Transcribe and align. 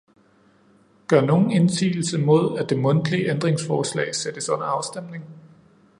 Gør 1.07 1.21
nogen 1.25 1.51
indsigelse 1.51 2.17
mod, 2.19 2.57
at 2.59 2.69
det 2.69 2.79
mundtlige 2.79 3.29
ændringsforslag 3.31 4.15
sættes 4.15 4.49
under 4.49 4.65
afstemning? 4.65 5.25